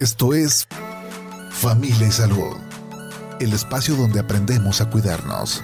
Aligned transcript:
Esto 0.00 0.32
es 0.32 0.66
Familia 1.50 2.06
y 2.08 2.10
Salud, 2.10 2.56
el 3.38 3.52
espacio 3.52 3.94
donde 3.96 4.18
aprendemos 4.18 4.80
a 4.80 4.88
cuidarnos, 4.88 5.62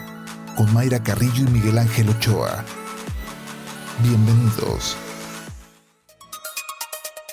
con 0.59 0.71
Mayra 0.75 1.03
Carrillo 1.03 1.45
y 1.49 1.51
Miguel 1.51 1.79
Ángel 1.79 2.11
Ochoa. 2.11 2.63
Bienvenidos. 4.03 4.95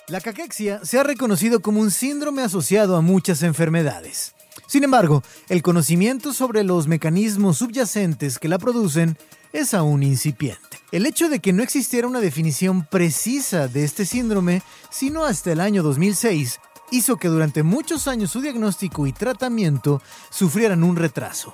La 0.07 0.21
caquexia 0.21 0.79
se 0.85 0.97
ha 0.97 1.03
reconocido 1.03 1.59
como 1.59 1.81
un 1.81 1.91
síndrome 1.91 2.41
asociado 2.41 2.95
a 2.95 3.01
muchas 3.01 3.43
enfermedades. 3.43 4.33
Sin 4.67 4.85
embargo, 4.85 5.23
el 5.49 5.61
conocimiento 5.61 6.31
sobre 6.31 6.63
los 6.63 6.87
mecanismos 6.87 7.57
subyacentes 7.57 8.39
que 8.39 8.47
la 8.47 8.59
producen 8.59 9.17
es 9.51 9.73
aún 9.73 10.03
incipiente. 10.03 10.79
El 10.93 11.05
hecho 11.05 11.27
de 11.27 11.39
que 11.39 11.51
no 11.51 11.63
existiera 11.63 12.07
una 12.07 12.21
definición 12.21 12.85
precisa 12.85 13.67
de 13.67 13.83
este 13.83 14.05
síndrome, 14.05 14.61
sino 14.89 15.25
hasta 15.25 15.51
el 15.51 15.59
año 15.59 15.83
2006, 15.83 16.61
hizo 16.93 17.17
que 17.17 17.27
durante 17.27 17.63
muchos 17.63 18.07
años 18.07 18.31
su 18.31 18.39
diagnóstico 18.39 19.07
y 19.07 19.13
tratamiento 19.13 20.01
sufrieran 20.29 20.83
un 20.83 20.95
retraso. 20.95 21.53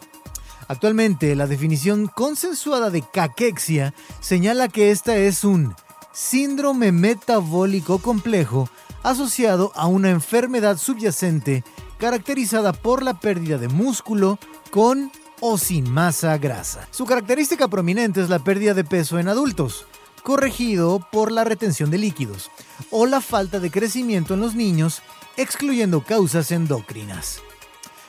Actualmente, 0.67 1.35
la 1.35 1.47
definición 1.47 2.07
consensuada 2.07 2.91
de 2.91 3.01
caquexia 3.01 3.93
señala 4.19 4.67
que 4.67 4.91
esta 4.91 5.15
es 5.15 5.43
un 5.43 5.73
síndrome 6.11 6.91
metabólico 6.91 7.99
complejo 7.99 8.69
asociado 9.01 9.71
a 9.75 9.87
una 9.87 10.09
enfermedad 10.09 10.77
subyacente 10.77 11.63
caracterizada 11.97 12.73
por 12.73 13.01
la 13.01 13.19
pérdida 13.19 13.57
de 13.57 13.69
músculo 13.69 14.37
con 14.71 15.11
o 15.39 15.57
sin 15.57 15.89
masa 15.89 16.37
grasa. 16.37 16.87
Su 16.91 17.05
característica 17.05 17.69
prominente 17.69 18.21
es 18.21 18.29
la 18.29 18.39
pérdida 18.39 18.73
de 18.73 18.83
peso 18.83 19.19
en 19.19 19.29
adultos, 19.29 19.85
corregido 20.21 21.05
por 21.11 21.31
la 21.31 21.43
retención 21.43 21.91
de 21.91 21.97
líquidos, 21.97 22.51
o 22.91 23.05
la 23.05 23.21
falta 23.21 23.59
de 23.59 23.71
crecimiento 23.71 24.33
en 24.33 24.39
los 24.39 24.55
niños 24.55 25.01
excluyendo 25.37 26.03
causas 26.03 26.51
endocrinas. 26.51 27.41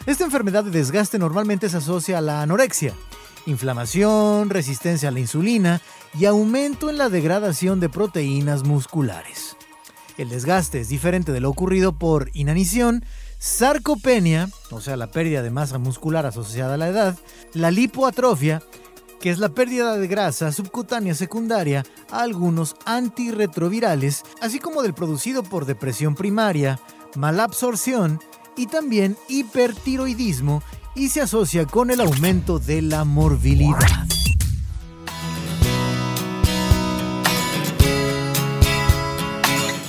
Esta 0.06 0.24
enfermedad 0.24 0.64
de 0.64 0.70
desgaste 0.70 1.18
normalmente 1.18 1.68
se 1.68 1.76
asocia 1.76 2.18
a 2.18 2.22
la 2.22 2.42
anorexia, 2.42 2.94
inflamación, 3.46 4.50
resistencia 4.50 5.08
a 5.08 5.12
la 5.12 5.20
insulina 5.20 5.80
y 6.18 6.24
aumento 6.24 6.90
en 6.90 6.98
la 6.98 7.08
degradación 7.08 7.80
de 7.80 7.88
proteínas 7.88 8.64
musculares. 8.64 9.56
El 10.18 10.28
desgaste 10.28 10.80
es 10.80 10.88
diferente 10.88 11.32
de 11.32 11.40
lo 11.40 11.50
ocurrido 11.50 11.92
por 11.92 12.30
inanición, 12.34 13.04
sarcopenia, 13.38 14.50
o 14.70 14.80
sea, 14.80 14.96
la 14.96 15.10
pérdida 15.10 15.42
de 15.42 15.50
masa 15.50 15.78
muscular 15.78 16.26
asociada 16.26 16.74
a 16.74 16.78
la 16.78 16.88
edad, 16.88 17.18
la 17.54 17.70
lipoatrofia, 17.70 18.62
que 19.20 19.30
es 19.30 19.38
la 19.38 19.50
pérdida 19.50 19.96
de 19.96 20.08
grasa 20.08 20.50
subcutánea 20.50 21.14
secundaria 21.14 21.84
a 22.10 22.22
algunos 22.22 22.74
antirretrovirales, 22.86 24.24
así 24.40 24.58
como 24.58 24.82
del 24.82 24.94
producido 24.94 25.42
por 25.42 25.66
depresión 25.66 26.14
primaria, 26.14 26.80
malabsorción 27.16 28.18
y 28.56 28.66
también 28.66 29.16
hipertiroidismo 29.28 30.62
y 30.94 31.10
se 31.10 31.20
asocia 31.20 31.66
con 31.66 31.90
el 31.90 32.00
aumento 32.00 32.58
de 32.58 32.82
la 32.82 33.04
morbilidad. 33.04 34.06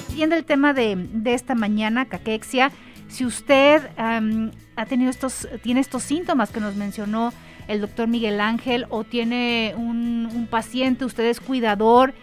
Siguiendo 0.10 0.36
el 0.36 0.46
tema 0.46 0.74
de, 0.74 1.10
esta 1.26 1.56
mañana, 1.56 2.06
caquexia, 2.06 2.72
si 3.12 3.26
usted 3.26 3.82
ha 3.98 4.86
tenido 4.86 5.12
estos, 5.12 5.48
tiene 5.62 5.82
estos 5.82 6.04
síntomas 6.04 6.50
que 6.50 6.60
nos 6.60 6.76
mencionó 6.76 7.34
el 7.68 7.82
doctor 7.82 8.08
Miguel 8.08 8.42
Ángel 8.42 8.86
o 8.90 9.04
tiene 9.04 9.74
un, 9.78 10.30
un 10.34 10.48
paciente, 10.48 11.06
usted 11.06 11.26
es 11.26 11.40
cuidador 11.40 12.14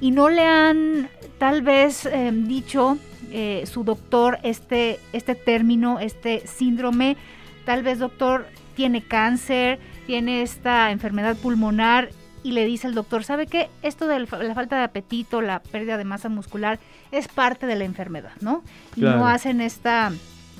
y 0.00 0.10
no 0.10 0.28
le 0.28 0.42
han 0.42 1.08
tal 1.38 1.62
vez 1.62 2.06
em, 2.06 2.46
dicho 2.46 2.98
eh, 3.32 3.64
su 3.66 3.84
doctor 3.84 4.38
este, 4.42 5.00
este 5.12 5.34
término, 5.34 5.98
este 5.98 6.46
síndrome. 6.46 7.16
Tal 7.64 7.82
vez 7.82 7.98
doctor 7.98 8.46
tiene 8.74 9.02
cáncer, 9.02 9.78
tiene 10.06 10.42
esta 10.42 10.90
enfermedad 10.90 11.36
pulmonar 11.36 12.10
y 12.42 12.52
le 12.52 12.64
dice 12.64 12.86
el 12.86 12.94
doctor, 12.94 13.24
¿sabe 13.24 13.48
qué? 13.48 13.68
Esto 13.82 14.06
de 14.06 14.20
la 14.20 14.54
falta 14.54 14.76
de 14.76 14.84
apetito, 14.84 15.40
la 15.42 15.60
pérdida 15.60 15.96
de 15.96 16.04
masa 16.04 16.28
muscular 16.28 16.78
es 17.10 17.26
parte 17.26 17.66
de 17.66 17.74
la 17.74 17.84
enfermedad, 17.84 18.32
¿no? 18.40 18.62
Y 18.94 19.00
no 19.00 19.26
hacen 19.26 19.60
esta 19.60 20.12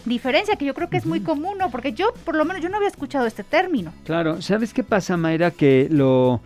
diferencia 0.06 0.56
que 0.56 0.65
yo 0.65 0.75
creo 0.75 0.89
que 0.89 0.97
es 0.97 1.06
muy 1.06 1.21
común, 1.21 1.59
¿no? 1.59 1.71
Porque 1.71 1.93
yo, 1.93 2.12
por 2.25 2.34
lo 2.34 2.44
menos, 2.44 2.62
yo 2.62 2.69
no 2.69 2.77
había 2.77 2.89
escuchado 2.89 3.27
este 3.27 3.44
término. 3.44 3.93
Claro, 4.05 4.41
¿sabes 4.41 4.72
qué 4.72 4.83
pasa, 4.83 5.17
Mayra? 5.17 5.50
Que 5.50 5.89
lo 5.91 6.41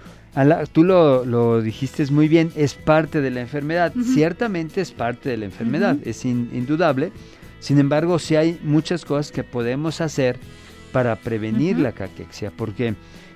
tú 0.72 0.84
lo, 0.84 1.62
dijiste 1.62 2.04
muy 2.10 2.28
bien, 2.28 2.52
es 2.56 2.74
parte 2.74 3.20
de 3.20 3.30
la 3.30 3.40
enfermedad. 3.40 3.92
Ciertamente 4.14 4.80
es 4.80 4.92
parte 4.92 5.28
de 5.28 5.36
la 5.36 5.44
enfermedad, 5.46 5.96
es 6.04 6.24
indudable. 6.24 7.12
Sin 7.58 7.78
embargo, 7.78 8.18
sí 8.18 8.36
hay 8.36 8.58
muchas 8.62 9.04
cosas 9.04 9.32
que 9.32 9.44
podemos 9.44 10.00
hacer 10.00 10.38
para 10.92 11.16
prevenir 11.16 11.78
la 11.78 11.92
caquexia, 11.92 12.50
porque 12.56 12.94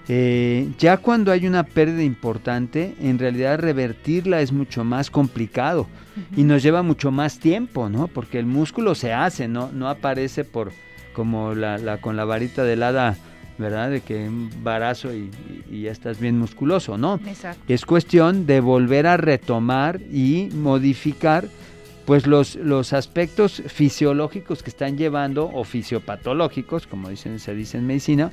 eh, 0.09 0.69
ya 0.78 0.98
cuando 0.98 1.32
hay 1.32 1.47
una 1.47 1.65
pérdida 1.65 2.03
importante, 2.03 2.94
en 3.00 3.19
realidad 3.19 3.59
revertirla 3.59 4.41
es 4.41 4.53
mucho 4.53 4.84
más 4.84 5.10
complicado 5.10 5.87
y 6.37 6.44
nos 6.44 6.62
lleva 6.62 6.82
mucho 6.82 7.10
más 7.10 7.38
tiempo, 7.38 7.88
¿no? 7.88 8.09
Porque 8.09 8.38
el 8.38 8.47
músculo 8.47 8.94
se 8.94 9.12
hace, 9.12 9.48
no, 9.48 9.70
no 9.72 9.88
aparece 9.88 10.44
por 10.44 10.72
como 11.12 11.54
la, 11.54 11.78
la 11.78 11.98
con 11.98 12.16
la 12.16 12.25
varita 12.25 12.65
de 12.65 12.82
hada 12.84 13.16
¿verdad? 13.56 13.91
De 13.91 14.00
que 14.00 14.28
un 14.28 14.50
embarazo 14.53 15.10
y, 15.15 15.31
ya 15.82 15.92
estás 15.92 16.19
bien 16.19 16.38
musculoso, 16.38 16.98
¿no? 16.98 17.21
Exacto. 17.26 17.62
Es 17.69 17.84
cuestión 17.84 18.47
de 18.47 18.60
volver 18.60 19.06
a 19.06 19.16
retomar 19.16 20.00
y 20.00 20.48
modificar 20.53 21.48
pues 22.04 22.26
los, 22.26 22.56
los 22.56 22.92
aspectos 22.92 23.62
fisiológicos 23.66 24.62
que 24.62 24.71
están 24.71 24.98
llevando, 24.98 25.50
o 25.53 25.65
fisiopatológicos, 25.65 26.86
como 26.86 27.09
dicen, 27.09 27.38
se 27.38 27.54
dice 27.54 27.78
en 27.78 27.86
medicina, 27.86 28.31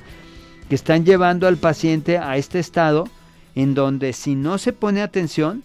que 0.72 0.76
están 0.76 1.04
llevando 1.04 1.48
al 1.48 1.58
paciente 1.58 2.16
a 2.16 2.38
este 2.38 2.58
estado 2.58 3.06
en 3.54 3.74
donde 3.74 4.14
si 4.14 4.34
no 4.34 4.56
se 4.56 4.72
pone 4.72 5.02
atención, 5.02 5.62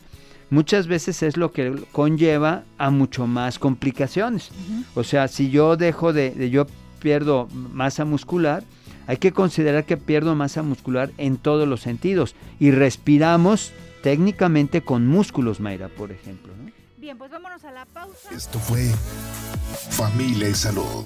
muchas 0.50 0.88
veces 0.88 1.24
es 1.24 1.38
lo 1.38 1.54
que 1.54 1.82
conlleva 1.94 2.66
a 2.78 2.90
mucho 2.90 3.26
más 3.26 3.58
complicaciones. 3.58 4.50
O 4.96 5.06
sea, 5.06 5.30
si 5.30 5.50
yo 5.50 5.78
dejo 5.78 6.12
de, 6.12 6.32
de, 6.32 6.50
yo 6.50 6.68
pierdo 7.00 7.48
masa 7.72 8.04
muscular, 8.04 8.66
hay 9.08 9.16
que 9.16 9.32
considerar 9.32 9.86
que 9.86 9.96
pierdo 9.96 10.36
masa 10.36 10.62
muscular 10.62 11.10
en 11.18 11.38
todos 11.38 11.66
los 11.70 11.80
sentidos 11.80 12.36
y 12.60 12.72
respiramos 12.72 13.72
técnicamente 14.04 14.82
con 14.82 15.08
músculos, 15.08 15.62
Mayra, 15.62 15.88
por 15.88 16.12
ejemplo. 16.12 16.52
Bien, 16.98 17.18
pues 17.18 17.32
vámonos 17.32 17.64
a 17.64 17.72
la 17.72 17.86
pausa. 17.86 18.28
Esto 18.36 18.60
fue 18.60 18.92
Familia 19.90 20.50
y 20.50 20.54
Salud. 20.54 21.06